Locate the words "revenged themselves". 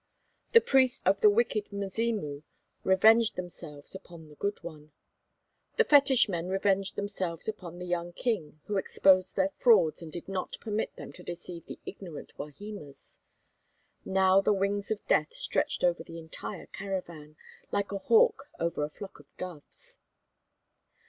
2.83-3.93, 6.49-7.47